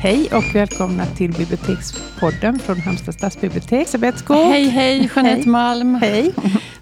[0.00, 3.72] Hej och välkomna till Bibliotekspodden från Halmstad stadsbibliotek.
[3.72, 4.36] Elisabeth Skog.
[4.36, 5.46] Hej, hej, Jeanette Hej.
[5.46, 5.94] Malm.
[5.94, 6.34] Hej.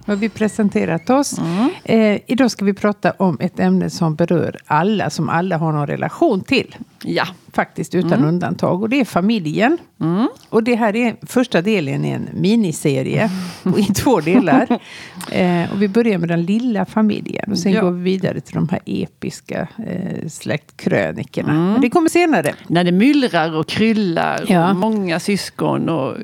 [0.07, 1.39] Nu har vi presenterat oss.
[1.39, 1.70] Mm.
[1.84, 5.86] Eh, idag ska vi prata om ett ämne som berör alla, som alla har någon
[5.86, 6.77] relation till.
[7.02, 7.25] Ja.
[7.52, 8.82] Faktiskt utan undantag.
[8.82, 9.79] Och det är familjen.
[10.00, 10.29] Mm.
[10.49, 13.30] Och det här är första delen i en miniserie
[13.77, 14.79] i två delar.
[15.32, 17.52] Eh, och vi börjar med den lilla familjen.
[17.52, 17.80] Och sen Ja.
[17.80, 21.52] går vi vidare till de här episka eh, släktkrönikorna.
[21.52, 22.54] Men det kommer senare.
[22.66, 24.71] När det myllrar och kryllar Ja.
[24.71, 26.14] och många syskon och...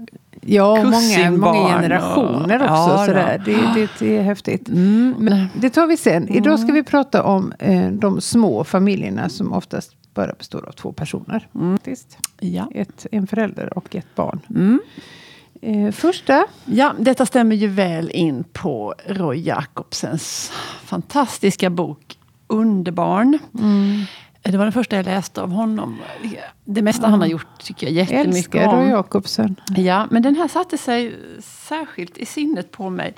[0.46, 2.74] Ja, många, många generationer och- också.
[2.74, 3.42] Ja, sådär.
[3.45, 4.69] Det, det, det är häftigt.
[4.69, 5.14] Mm.
[5.19, 6.28] Men det tar vi sen.
[6.28, 10.92] Idag ska vi prata om eh, de små familjerna som oftast bara består av två
[10.92, 11.48] personer.
[11.73, 12.19] Faktiskt.
[12.41, 12.69] Ja.
[12.74, 14.41] Ett, en förälder och ett barn.
[14.50, 14.80] Mm.
[15.62, 16.45] Eh, första.
[16.64, 20.52] ja, detta stämmer ju väl in på Roy Jacobsens
[20.84, 23.39] fantastiska bok Underbarn.
[24.43, 25.98] Det var den första jag läste av honom.
[26.65, 28.81] Det mesta han har gjort tycker jag jättemycket Älskar om.
[28.81, 29.57] Roy Jacobsen.
[29.77, 33.15] Ja, men den här satte sig särskilt i sinnet på mig.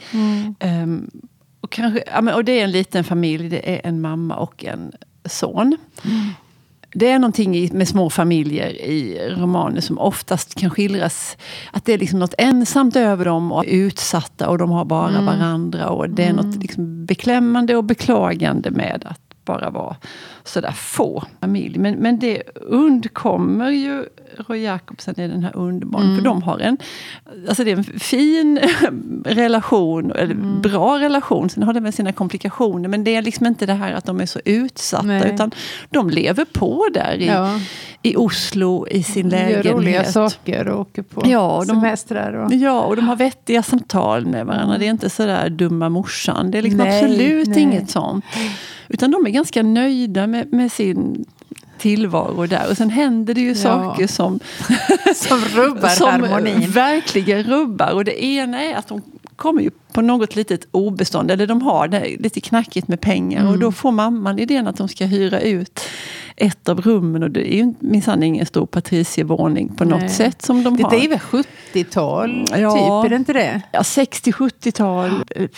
[0.59, 1.11] Ehm,
[1.61, 4.65] och, kanske, ja, men, och det är en liten familj, det är en mamma och
[4.65, 4.93] en
[5.25, 5.77] son.
[6.97, 11.37] Det är någonting med små familjer i romaner som oftast kan skildras
[11.73, 15.89] att det är liksom något ensamt över dem och utsatta och de har bara varandra.
[15.89, 19.97] Och det är något liksom beklämmande och beklagande med att bara vara
[20.45, 21.79] sådär få familj.
[21.79, 24.05] Men, men det undkommer ju
[24.49, 26.17] Roy Jacobsen i den här Underbarn.
[26.17, 26.77] För de har en,
[27.49, 28.59] alltså det är en fin
[29.25, 31.51] relation, eller bra relation.
[31.51, 32.89] Sen har det med sina komplikationer.
[32.89, 35.07] Men det är liksom inte det här att de är så utsatta.
[35.07, 35.31] Nej.
[35.35, 35.51] Utan
[35.91, 37.61] de lever på där i, Ja.
[38.03, 39.67] i Oslo i sin Gör lägenhet.
[39.67, 42.33] roliga saker och åker på Ja, de- semestrar.
[42.33, 42.55] Och...
[42.55, 44.79] Ja, och de har vettiga samtal med varandra.
[44.79, 46.51] Det är inte sådär dumma morsan.
[46.51, 47.61] Det är liksom Nej, absolut nej.
[47.61, 48.25] inget sånt.
[48.89, 51.25] Utan de är ganska nöjda med, med sin
[51.79, 52.71] tillvaro där.
[52.71, 54.41] Och sen händer det ju saker som,
[55.15, 56.71] Som rubbar som harmonin.
[56.71, 57.93] verkligen rubbar.
[57.93, 59.03] Och det ena är att de
[59.37, 61.31] kommer ju på något litet obestånd.
[61.31, 63.41] Eller de har det lite knackigt med pengar.
[63.41, 63.53] Mm.
[63.53, 65.81] Och då får mamman idén att de ska hyra ut
[66.37, 67.23] ett av rummen.
[67.23, 70.09] Och det är ju minsann ingen stor patricievåning på något Nej.
[70.09, 70.95] sätt som de Det har.
[70.95, 72.73] är väl 70-tal, Ja.
[73.03, 73.07] typ?
[73.07, 73.63] Är det inte det?
[73.73, 75.49] Ja, 60-70-tal, eh,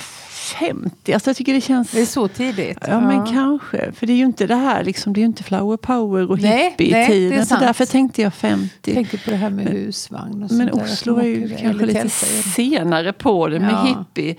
[0.59, 1.13] 50.
[1.13, 1.91] Alltså jag tycker det känns...
[1.91, 2.79] Det är så tidigt.
[2.89, 3.93] Ja, men kanske.
[3.93, 6.39] För det är ju inte det här, liksom, det är ju inte flower power och
[6.39, 7.31] hippie-tiden.
[7.31, 8.71] det är Så därför tänkte jag 50.
[8.85, 11.57] Jag tänker på det här med husvagn och Men sånt där, att Oslo är ju
[11.57, 12.09] kanske lite
[12.55, 13.85] senare på det med Ja.
[13.99, 14.35] hippie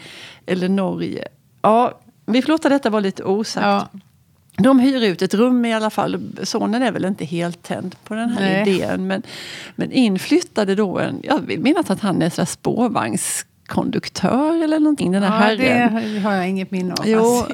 [0.46, 1.28] eller Norge.
[1.62, 3.66] Ja, vi får låta detta vara lite osagt.
[3.94, 4.00] Ja.
[4.60, 6.22] De hyr ut ett rum i alla fall.
[6.44, 8.70] Sonen är väl inte helt tänd på den här Nej.
[8.76, 9.08] idén.
[9.08, 9.24] Men,
[9.76, 15.12] men in flyttade då en, jag vill minnas att han är spårvagnskonduktör eller någonting.
[15.12, 16.14] Den här Ja, herren.
[16.14, 17.08] det har jag inget minne av.
[17.08, 17.54] Jo, Alltså,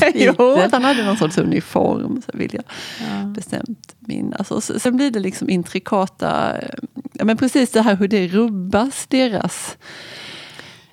[0.00, 2.64] han, jo, han hade någon sorts uniform, så vill jag
[3.00, 3.24] Ja.
[3.26, 4.50] bestämt minnas.
[4.50, 6.52] Och så- sen blir det liksom intrikata,
[7.12, 9.76] ja, men precis det här hur det rubbas deras...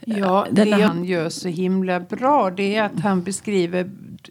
[0.05, 3.89] Ja, det han gör så himla bra det är att han beskriver,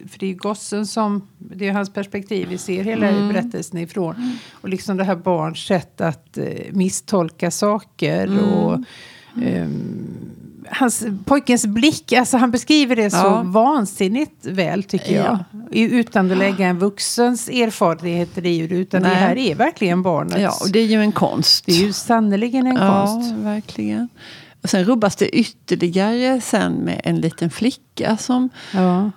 [0.09, 3.27] för det är ju gossen som, det är hans perspektiv vi ser hela Mm.
[3.33, 4.37] berättelsen ifrån.
[4.51, 8.39] Och liksom det här barns sätt att eh, misstolka saker Mm.
[8.43, 8.79] och
[9.43, 10.17] ehm,
[10.71, 13.41] hans, pojkens blick, alltså han beskriver det så Ja.
[13.45, 15.37] vansinnigt väl tycker jag.
[15.71, 19.17] I- Utan att lägga en vuxens erfarenheter i det, utan det Nej.
[19.17, 20.37] här är verkligen barnets.
[20.41, 21.65] Ja, och det är ju en konst.
[21.65, 23.31] det är ju sannerligen en konst.
[23.37, 24.09] Ja, verkligen.
[24.63, 29.11] Och sen rubbas det ytterligare sen med en liten flicka som, Ja.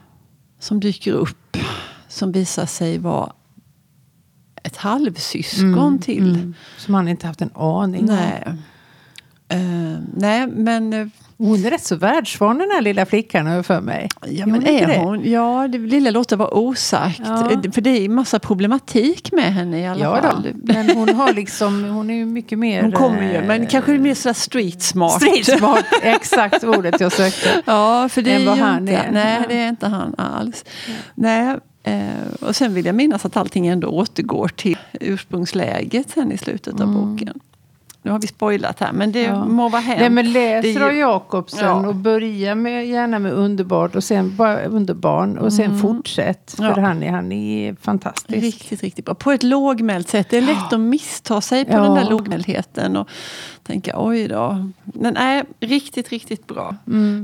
[0.62, 1.56] Som dyker upp.
[2.08, 3.32] Som visar sig vara
[4.62, 6.34] ett halvsyskon Mm, till.
[6.34, 6.54] mm.
[6.78, 8.16] Som han inte haft en aning om.
[8.16, 8.54] Nej.
[9.52, 10.92] Eh, nej, men...
[10.92, 11.06] eh,
[11.38, 14.08] Hon är rätt så världsvan den här lilla flickan har för mig.
[14.20, 14.98] Ja, Är men hon är det?
[14.98, 15.30] hon?
[15.30, 17.20] Ja, det lilla låter vara osagt.
[17.24, 17.50] Ja.
[17.50, 20.42] Eh, För det är massa problematik med henne i alla Ja fall.
[20.42, 22.82] då, men hon har liksom, hon är ju mycket mer...
[22.82, 25.22] Hon kommer ju, men kanske mer sådär street smart.
[25.22, 27.62] Street smart, exakt ordet jag sökte.
[27.64, 29.12] Ja, för det är vad han inte, är.
[29.12, 29.46] Nej, Ja.
[29.48, 30.64] det är inte han alls.
[31.14, 32.00] Nej, eh,
[32.40, 36.86] och sen vill jag minnas att allting ändå återgår till ursprungsläget sen i slutet av
[36.94, 37.40] boken.
[38.04, 39.38] Nu har vi spoilat här, men det Mm.
[39.38, 39.44] Ja.
[39.44, 40.00] må vara hänt.
[40.00, 41.88] Nej, men läs ju- Roy Jacobsen Ja.
[41.88, 46.54] och börja med, gärna med underbart och sen bara underbarn och sen fortsätt.
[46.56, 46.80] För Mm.
[46.80, 46.86] Ja.
[46.88, 48.42] han, är, han är fantastisk.
[48.42, 49.14] Riktigt, riktigt bra.
[49.14, 50.26] På ett lågmält sätt.
[50.30, 52.96] Det är lätt att missta sig på den där lågmäldheten.
[52.96, 53.08] Och
[53.62, 54.70] tänka oj då.
[54.84, 56.76] Men nej, riktigt, riktigt bra.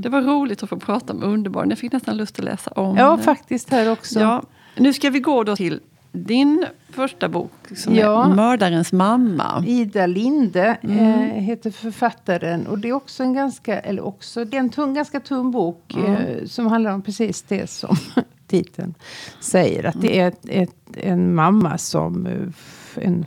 [0.02, 1.70] Det var roligt att få prata med Underbarn.
[1.70, 3.22] Jag fick nästan lust att läsa om Ja, det.
[3.22, 4.20] faktiskt här också.
[4.20, 4.42] Ja,
[4.76, 5.80] nu ska vi gå då till
[6.12, 8.24] din första bok som Ja.
[8.30, 9.64] är Mördarens mamma.
[9.66, 10.98] Ida Linde Mm.
[10.98, 12.66] eh, heter författaren.
[12.66, 15.94] Och det är också en ganska, eller också, det är en tung, ganska tunn bok
[15.94, 16.14] Mm.
[16.14, 17.96] eh, som handlar om precis det som
[18.46, 18.94] titeln
[19.40, 19.84] säger.
[19.86, 23.26] Att det är ett, ett, en mamma som, eh, en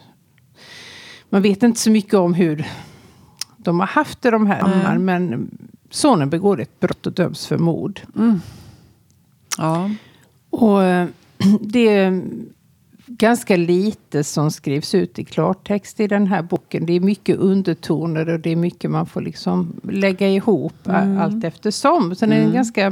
[1.29, 2.65] Man vet inte så mycket om hur
[3.57, 5.05] de har haft det de här mm.
[5.05, 5.49] men
[5.89, 8.01] sonen begår ett brott och döms för mord.
[9.57, 9.89] Ja.
[10.49, 11.07] Och eh,
[11.61, 12.21] det är
[13.17, 16.85] ganska lite som skrivs ut i klartext i den här boken.
[16.85, 21.19] Det är mycket undertoner och det är mycket man får liksom lägga ihop mm.
[21.19, 22.15] allt eftersom.
[22.15, 22.85] Så den är ganska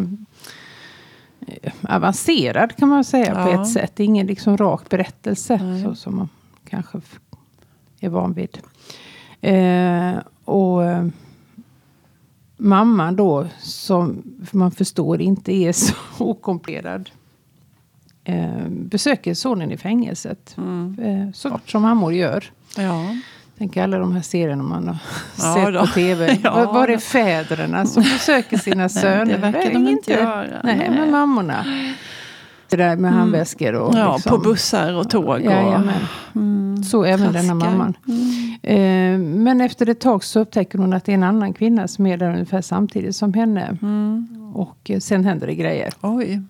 [1.47, 3.61] eh, avancerad kan man säga på Ja.
[3.61, 3.91] ett sätt.
[3.95, 5.83] Det är ingen liksom rak berättelse Nej.
[5.83, 6.29] så som man
[6.69, 7.01] kanske
[7.99, 8.59] är van vid.
[9.41, 11.07] Eh, och eh,
[12.57, 15.93] mamman då, som man förstår inte är så
[16.23, 17.09] okomplicerad,
[18.23, 20.55] eh, besöker sonen i fängelset.
[20.57, 20.95] Mm.
[21.01, 22.43] Eh, såklart som mammor gör.
[22.77, 23.15] Ja.
[23.57, 24.97] Tänk alla de här serierna man har
[25.37, 25.79] Ja sett då.
[25.79, 26.37] på tv.
[26.43, 29.25] Ja var, var är fäderna som besöker sina söner?
[29.25, 30.45] det verkar Nej, de inte göra.
[30.63, 30.89] Nej, Nej.
[30.89, 31.65] men mammorna.
[32.69, 34.29] Det där med handväskor och ja, liksom.
[34.31, 35.25] på bussar och tåg.
[35.29, 35.93] Och, Jajamän.
[36.35, 37.93] Mm, Så även denna mamman.
[38.63, 42.05] Eh, men efter ett tag så upptäcker hon att det är en annan kvinna som
[42.07, 43.77] är där ungefär samtidigt som henne.
[43.81, 44.27] Mm.
[44.53, 45.93] Och eh, sen händer det grejer.
[46.01, 46.41] Oj.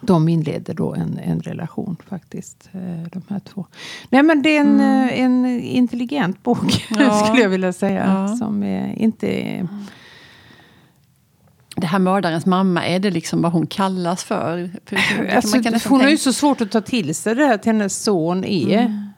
[0.00, 2.68] De inleder då en, en relation faktiskt.
[2.72, 2.80] eh,
[3.12, 3.66] De här två.
[4.10, 7.24] Nej men det är en, eh, en intelligent bok Ja.
[7.26, 8.04] skulle jag vilja säga.
[8.28, 8.36] Ja.
[8.36, 9.68] Som är inte...
[11.76, 14.70] Det här mördarens mamma, är det liksom vad hon kallas för?
[15.34, 18.44] Alltså, hon har ju så svårt att ta till sig det här att hennes son
[18.44, 19.10] är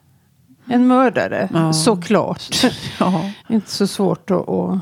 [0.66, 1.48] en mördare.
[1.52, 1.72] Ja.
[1.72, 2.64] Såklart.
[3.48, 4.78] Inte så svårt att, att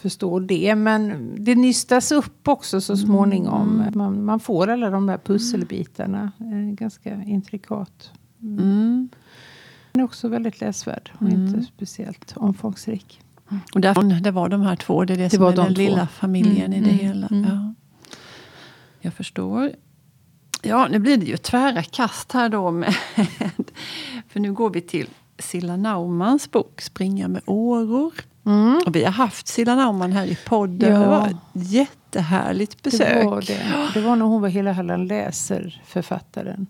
[0.00, 0.74] förstå det.
[0.74, 3.84] Men det nystas upp också så småningom.
[3.94, 6.32] Man, man får alla de här pusselbitarna.
[6.40, 8.10] Eh, ganska intrikat.
[8.42, 9.08] Mm.
[9.92, 13.20] Den är också väldigt läsvärd och inte speciellt omfångsrik.
[13.74, 15.74] Och där, det var de här två, det är det, som var är de den
[15.74, 15.82] två.
[15.82, 17.26] lilla familjen Mm, i det mm, hela.
[17.26, 17.44] mm.
[17.50, 17.74] Ja.
[19.00, 19.72] Jag förstår.
[20.62, 22.70] Ja, nu blir det ju tvära kast här då.
[22.70, 22.94] Med,
[24.28, 25.08] för nu går vi till
[25.38, 28.12] Silla Naumans bok Springa med åror.
[28.48, 28.80] Mm.
[28.86, 30.92] Och vi har haft Silla Naumann här i podden.
[30.92, 30.98] Ja.
[31.00, 33.22] Det var ett jättehärligt besök.
[33.22, 33.60] Det var det.
[33.94, 36.66] Det var när hon var Hela Halland läser författaren.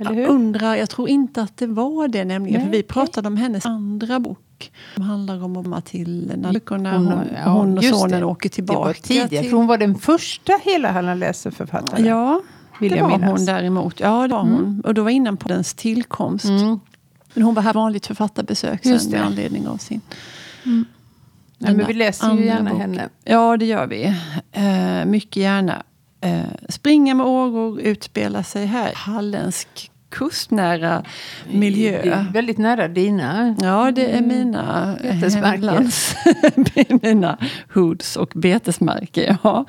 [0.00, 0.20] Eller hur?
[0.22, 2.60] Jag undrar, jag tror inte att det var det nämligen.
[2.60, 4.72] Nej, för vi pratade om hennes andra bok.
[4.94, 8.26] Som handlar om till när Hon- hon, ja, hon och sonen det.
[8.26, 8.78] åker Det tillbaka.
[8.80, 9.42] var tidigare.
[9.44, 12.04] till- hon var den första Hela Halland läser författaren.
[12.04, 12.40] Ja,
[12.80, 13.30] vill det var minnas.
[13.38, 14.00] hon däremot.
[14.00, 14.82] Ja, det var hon.
[14.86, 16.44] Och då var innan på dens tillkomst.
[16.44, 16.80] Mm.
[17.34, 20.00] Men hon var här vanligt författarbesök sen med anledning av sin...
[20.64, 20.84] Nej,
[21.58, 22.80] men denna vi läser ju gärna bok.
[22.80, 23.08] henne.
[23.24, 24.14] Ja, det gör vi.
[24.52, 25.82] Eh, mycket gärna.
[26.20, 28.92] Eh, Springa med åror utspelar sig här.
[28.94, 31.04] Halländsk kustnära
[31.50, 32.26] miljö.
[32.32, 33.56] väldigt nära dina.
[33.62, 35.88] Ja, det är mina Betesmarker.
[37.02, 37.38] mina
[37.74, 39.36] hoods och betesmarker.
[39.42, 39.64] Ja.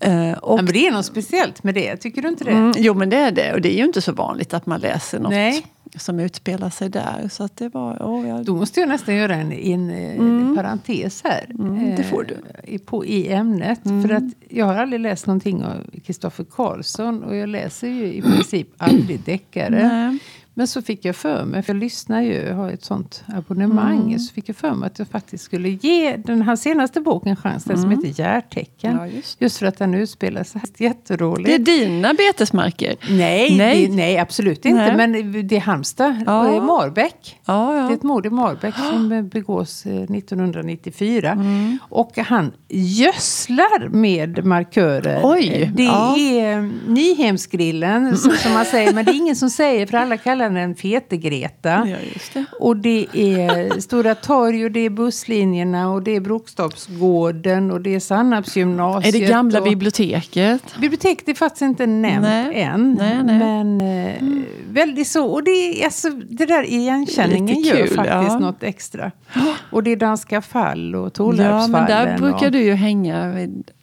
[0.00, 2.50] Eh, och, Ja, men det är något speciellt med det, tycker du inte det?
[2.50, 3.52] mm, jo, men det är det.
[3.52, 5.66] Och det är ju inte så vanligt att man läser något Nej.
[5.96, 7.28] Som utspelar sig där.
[7.30, 7.96] Så att det var...
[8.00, 11.46] Oh, jag, Då måste jag nästan göra en, en, en parentes här.
[11.58, 12.34] Mm, det får du.
[12.34, 13.80] eh, I, på, I ämnet.
[13.82, 17.22] För att jag har aldrig läst någonting av Kristoffer Karlsson.
[17.22, 20.18] Och jag läser ju i princip aldrig deckare.
[20.54, 24.00] Men så fick jag för mig, för jag lyssnar ju, jag har ett sånt abonnemang.
[24.02, 24.18] Mm.
[24.18, 27.36] Så fick jag för mig att jag faktiskt skulle ge den här senaste boken en
[27.36, 27.64] chans.
[27.64, 28.90] Den som heter Järtecken.
[28.92, 29.04] Mm.
[29.04, 29.40] Ja, just.
[29.40, 31.46] Just för att den utspelar sig jätteroligt.
[31.46, 32.94] Det är dina betesmarker?
[33.10, 33.86] Nej, Nej.
[33.86, 34.94] Det, nej, absolut inte.
[34.94, 34.96] Nej.
[34.96, 36.22] Men det är Halmstad.
[36.26, 36.42] Ja.
[36.42, 37.40] Det är Marbäck.
[37.44, 37.92] Ja, Det är ja.
[37.92, 41.30] ett mord i Marbäck som eh, begås eh, 1994.
[41.30, 41.78] Mm.
[41.88, 45.20] Och han gödslar med markörer.
[45.24, 46.16] Oj, Eh, Det ja.
[46.18, 48.92] är eh, Nyhemsgrillen, som man säger.
[48.92, 51.86] Men det är ingen som säger, för alla kallar den Fete-Greta.
[51.88, 52.44] ja, just det.
[52.60, 57.94] Och det är Stora torg och det är busslinjerna och det är Brokstapsgården och det
[57.94, 59.14] är Sannarpsgymnasiet.
[59.14, 59.64] Är det gamla och...
[59.68, 60.62] biblioteket?
[60.80, 62.62] Biblioteket är faktiskt inte nämnt Nej.
[62.62, 62.94] än.
[63.00, 63.38] Nej, nej.
[63.38, 65.26] Men eh, väldigt så.
[65.26, 68.38] Och det, är, alltså, det där igenkänningen Lite gör kul, faktiskt ja.
[68.38, 69.12] något extra.
[69.70, 71.70] Och det är danska fall och Ja, Torlarpsfallen.
[71.70, 72.52] men där brukar och, Mm.
[72.52, 73.34] du ju hänga.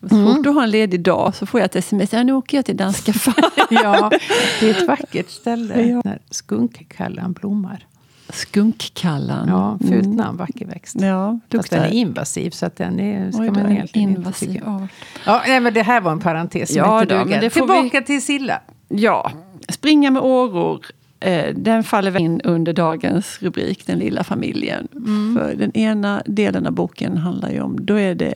[0.02, 2.14] Så fort du har en ledig dag så får jag ett sms.
[2.14, 3.52] Ja, nu åker jag till danska fall.
[3.70, 4.12] Ja,
[4.60, 6.02] det är ett vackert ställe.
[6.04, 7.86] När skunkkallan blommar.
[8.30, 9.48] Skunkkallan.
[9.48, 11.02] Ja, fult namn, vacker växt.
[11.02, 14.20] Ja, Fast den är invasiv så att den är, ska Oj, man en egentligen inte
[14.20, 14.66] invasiv tycka.
[14.66, 14.92] art.
[15.26, 18.26] Ja, nej, men det här var en parentes Ja inte då, men det Tillbaka till
[18.26, 18.62] Silla.
[18.88, 19.32] Ja,
[19.70, 20.86] springa med åror.
[21.20, 24.88] Eh, den faller väl in under dagens rubrik, Den lilla familjen.
[24.96, 25.38] Mm.
[25.38, 28.34] För den ena delen av boken handlar ju om, då är det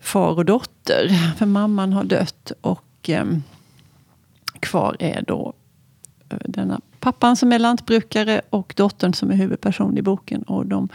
[0.00, 1.08] far och dotter.
[1.36, 3.42] För mamman har dött och ehm,
[4.60, 5.52] kvar är då
[6.28, 10.42] eh, denna pappan som är lantbrukare och dottern som är huvudperson i boken.
[10.42, 10.88] Och de,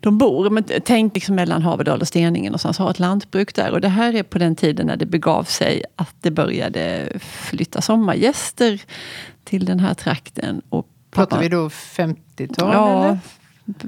[0.00, 3.70] de bor, men tänk liksom mellan Haverdal och Steningen och har ett lantbruk där.
[3.72, 7.80] Och det här är på den tiden när det begav sig att det började flytta
[7.80, 8.82] sommargäster
[9.44, 10.62] till den här trakten.
[10.68, 12.72] Och Pratar vi då 50-tal?
[12.72, 13.18] Ja, eller?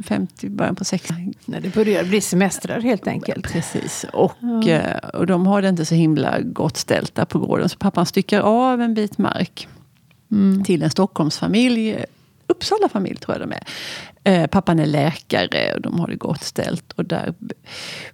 [0.03, 1.15] 50, början på 60.
[1.45, 3.53] När det börjar bli semestrar helt enkelt.
[3.53, 4.07] Precis.
[4.13, 4.69] Och, Ja.
[4.69, 7.69] eh, och de har det inte så himla gott ställt där på gården.
[7.69, 9.69] Så pappan styckar av en bit mark
[10.31, 10.65] Mm.
[10.65, 12.05] till en Stockholmsfamilj.
[12.47, 13.65] Uppsala familj tror jag de är.
[14.25, 16.93] Eh, pappan är läkare och de har det gott ställt.
[16.93, 17.35] Och där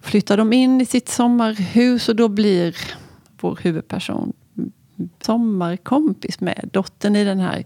[0.01, 2.75] flyttar de in i sitt sommarhus och då blir
[3.41, 4.33] vår huvudperson
[5.21, 7.65] sommarkompis med dottern i den här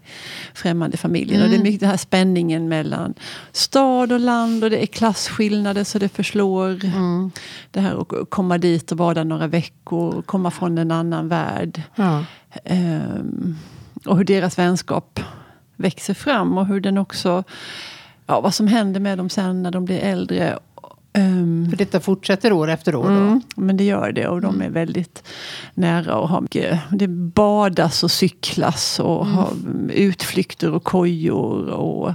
[0.54, 1.44] främmande familjen.
[1.44, 3.14] Och det är mycket den här spänningen mellan
[3.52, 6.86] stad och land och det är klasskillnader så det förslår.
[6.86, 7.32] Mm.
[7.72, 11.82] Det här att komma dit och vara några veckor, komma från en annan värld.
[11.96, 12.26] Ja.
[12.64, 13.58] Ehm,
[14.06, 15.20] och hur deras vänskap
[15.76, 17.44] växer fram och hur den också...
[18.26, 20.60] Ja, vad som händer med dem sen när de blir äldre.
[21.14, 23.10] Ehm, För detta fortsätter år efter år då?
[23.10, 25.24] Mm, men det gör det och de är väldigt
[25.74, 29.54] nära och har mycket, det badas och cyklas och har
[29.94, 31.70] utflykter och kojor.
[31.70, 32.14] Och,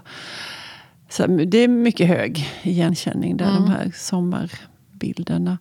[1.09, 5.59] så det är mycket hög igenkänning där, de här sommarbilderna.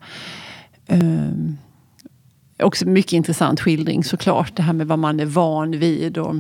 [0.88, 1.58] Um,
[2.64, 6.18] också mycket intressant skildring såklart, det här med vad man är van vid.
[6.18, 6.36] Och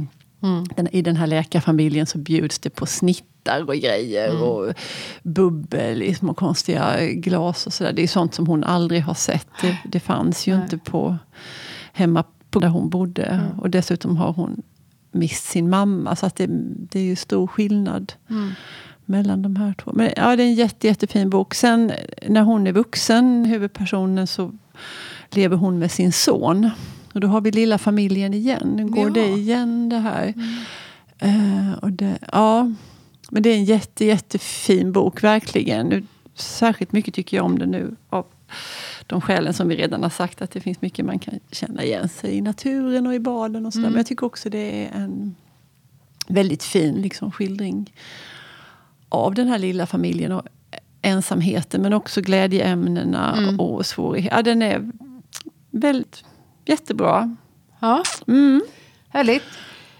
[0.76, 4.74] den, I den här läkarfamiljen så bjuds det på snittar och grejer och
[5.24, 7.94] bubbel i små konstiga glas och sådär.
[7.94, 9.48] Det är sånt som hon aldrig har sett.
[9.62, 10.64] Det, det fanns ju Nej.
[10.64, 11.18] inte på
[11.94, 13.42] hemma på där hon bodde.
[13.62, 14.62] Och dessutom har hon
[15.12, 16.16] mist sin mamma.
[16.16, 16.48] Så att det,
[16.90, 18.14] det är ju stor skillnad
[19.06, 19.92] mellan de här två.
[19.94, 21.54] Men ja, det är en jätte, jättefin bok.
[21.54, 21.92] Sen
[22.28, 24.52] när hon är vuxen, huvudpersonen, så
[25.36, 26.70] lever hon med sin son.
[27.14, 28.74] Och då har vi lilla familjen igen.
[28.76, 29.14] Nu går Ja.
[29.14, 30.34] det igen det här.
[31.18, 32.72] Eh, och det, ja,
[33.30, 35.88] men det är en jätte, jättefin bok, verkligen.
[35.88, 36.04] Nu,
[36.36, 37.96] särskilt mycket tycker jag om den nu.
[38.10, 38.26] Av
[39.08, 40.42] de skälen som vi redan har sagt.
[40.42, 43.66] Att det finns mycket man kan känna igen sig i naturen och i baden.
[43.66, 43.88] och sådär.
[43.90, 45.36] Men jag tycker också det är en
[46.28, 47.94] väldigt fin liksom, skildring
[49.10, 50.32] av den här lilla familjen.
[50.32, 50.42] Och
[51.02, 54.36] ensamheten men också glädjeämnena och svårigheter.
[54.38, 54.92] Ja, den är
[55.80, 56.24] väldigt
[56.66, 57.36] jättebra.
[57.80, 58.62] Ja, Mm.
[59.10, 59.44] härligt.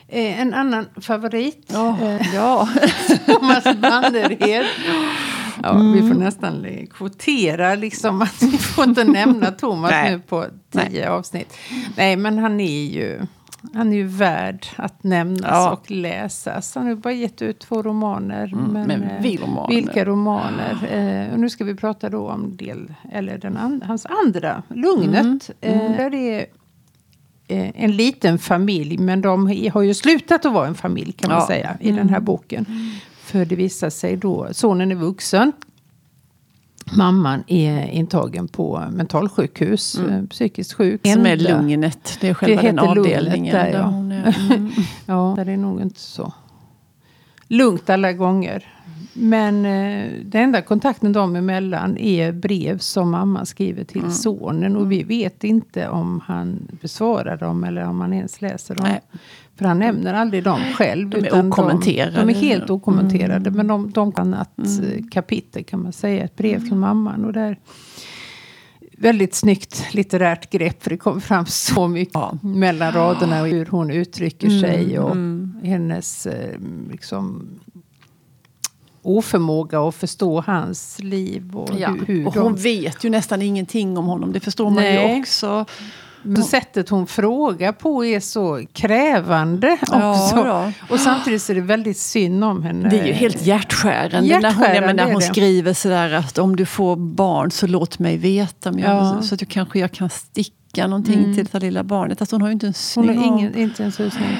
[0.08, 1.74] Eh, en annan favorit.
[1.74, 2.70] Eh, Ja.
[3.26, 4.66] Thomas Banderhed.
[5.64, 6.08] Ja, Vi Mm.
[6.08, 10.12] får nästan eh, kvotera liksom att vi får inte nämna Thomas Nej.
[10.12, 11.54] nu på tio avsnitt.
[11.98, 13.22] Nej, men han är ju,
[13.74, 15.72] han är ju värd att nämnas Ja.
[15.74, 16.76] och läsas.
[16.76, 18.52] Han har ju bara gett ut två romaner.
[18.72, 19.76] men, men eh, vi romaner.
[19.76, 20.78] Vilka romaner?
[21.28, 25.52] Eh, och nu ska vi prata då om del, eller den an, hans andra, Lugnet.
[25.62, 25.92] Mm.
[25.92, 26.46] Eh, där är
[27.48, 31.40] eh, en liten familj, men de har ju slutat att vara en familj kan man
[31.40, 31.48] Ja.
[31.48, 32.66] säga i den här boken.
[33.20, 35.52] För det visar sig då, sonen är vuxen.
[36.94, 41.02] Mamman är intagen på mentalsjukhus, eh, psykiskt sjuk.
[41.08, 42.18] Som är Lugnet.
[42.22, 43.56] Det är själva Det den avdelningen.
[43.56, 43.84] där, ja.
[43.84, 44.36] hon är.
[44.52, 44.72] Mm.
[45.06, 46.34] Ja, där är nog inte så
[47.48, 48.75] lugnt alla gånger.
[49.18, 54.12] Men eh, den enda kontakten dem emellan är brev som mamma skriver till Mm.
[54.12, 54.76] sonen.
[54.78, 58.86] Och vi vet inte om han besvarar dem eller om han ens läser dem.
[58.90, 59.02] Nej.
[59.56, 61.10] För han nämner aldrig dem själv.
[61.10, 62.12] De är utan okommenterade.
[62.12, 63.50] De, de är helt okommenterade.
[63.50, 63.54] Mm.
[63.58, 65.08] Men de, de kan ett mm.
[65.10, 66.24] kapitel kan man säga.
[66.24, 66.70] Ett brev Mm.
[66.70, 67.26] från mamman.
[67.26, 67.58] Och där,
[68.98, 70.84] väldigt snyggt litterärt grepp.
[70.84, 72.38] För det kommer fram så mycket Ja.
[72.42, 73.42] mellan raderna.
[73.42, 75.00] Och hur hon uttrycker Mm, sig.
[75.00, 75.54] Och mm.
[75.64, 76.60] hennes eh,
[76.92, 77.48] liksom,
[79.08, 81.56] oförmåga att förstå hans liv.
[81.56, 81.90] Och Ja.
[81.90, 84.32] hur, hur Och de hon vet ju nästan ingenting om honom.
[84.34, 85.14] Det förstår man Nej.
[85.14, 85.66] ju också.
[86.36, 90.36] Så sättet hon frågar på är så krävande Ja, också.
[90.44, 90.72] då.
[90.94, 92.90] Och samtidigt så är det väldigt synd om henne.
[92.90, 95.26] Det är ju helt hjärtskärande, när hon, jag Hjärtskärande menar, hon det.
[95.26, 98.72] skriver sådär att om du får barn så låt mig veta.
[98.72, 99.22] Men jag, Ja.
[99.22, 101.36] Så att du kanske jag kan sticka någonting Mm.
[101.36, 102.22] till det lilla barnet.
[102.22, 104.38] Alltså hon har ju inte en Hon susning har om- ingen, inte en susning.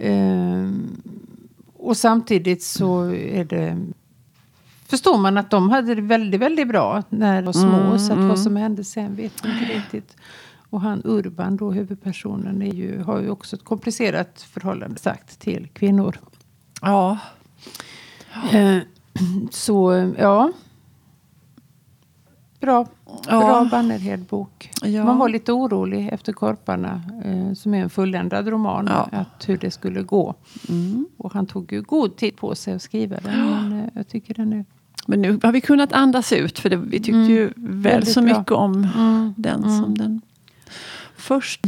[0.00, 0.96] Ehm,
[1.86, 3.86] och samtidigt så är det...
[4.86, 7.80] Förstår man att de hade det väldigt, väldigt bra när de var små.
[7.80, 8.28] Mm, så att mm.
[8.28, 10.16] vad som hände sen vet man inte riktigt.
[10.70, 15.68] Och han Urban, då huvudpersonen, är ju, har ju också ett komplicerat förhållande sagt till
[15.72, 16.18] kvinnor.
[16.80, 17.18] Ja.
[18.52, 18.78] Eh,
[19.50, 20.52] så ja.
[22.66, 22.86] Bra.
[23.28, 23.38] Ja.
[23.40, 24.70] Bra Bannerhed-bok.
[24.82, 25.04] Ja.
[25.04, 29.08] Man var lite orolig efter Korparna, eh, som är en fulländad roman, Ja.
[29.12, 30.34] att hur det skulle gå.
[30.68, 31.06] Mm.
[31.16, 33.50] Och han tog ju god tid på sig att skriva den.
[33.50, 34.64] Men eh, jag tycker den är...
[35.06, 37.30] Men nu har vi kunnat andas ut för det, vi tyckte Mm.
[37.30, 38.38] ju väl så bra.
[38.38, 39.34] mycket om Mm.
[39.36, 39.78] den Mm.
[39.82, 40.20] som den
[41.16, 41.60] först.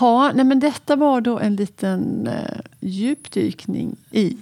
[0.00, 4.36] Ja, nej men detta var då en liten eh, djupdykning i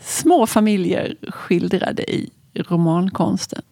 [0.00, 3.62] små familjer skildrade i romankonsten.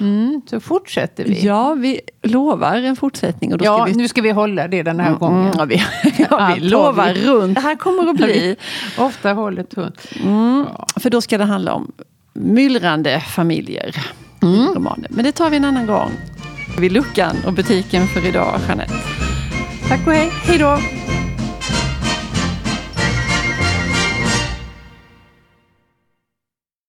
[0.00, 1.46] Mm, så fortsätter vi.
[1.46, 3.52] Ja, vi lovar en fortsättning.
[3.52, 3.92] Och då ja, ska vi...
[3.92, 5.40] nu ska vi hålla det den här gången.
[5.40, 5.82] Mm, ja, vi,
[6.30, 7.26] ja, vi lovar vi.
[7.26, 7.54] runt.
[7.54, 8.56] Det här kommer att bli.
[8.98, 10.06] Ofta håller tunt.
[10.22, 10.66] Mm,
[10.96, 11.92] för då ska det handla om
[12.32, 13.96] myllrande familjer
[14.42, 15.06] i romanen.
[15.10, 16.10] Men det tar vi en annan gång.
[16.78, 18.94] Vid luckan och butiken för idag, Jeanette.
[19.88, 20.30] Tack och hej.
[20.44, 20.78] Hej då!